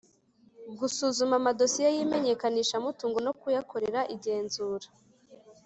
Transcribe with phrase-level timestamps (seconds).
[0.79, 4.87] Gusuzuma amadosiye y imenyekanishamutungo no kuyakorera igenzura